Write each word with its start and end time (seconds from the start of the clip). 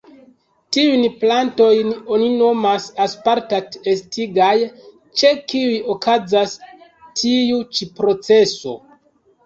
Tiujn 0.77 1.03
plantojn 1.23 1.91
oni 2.15 2.29
nomas 2.39 2.89
aspartat-estigaj, 3.05 4.57
ĉe 5.23 5.35
kiuj 5.53 5.79
okazas 5.97 6.61
tiu 7.23 7.65
ĉi 7.79 7.95
proceso. 8.03 8.79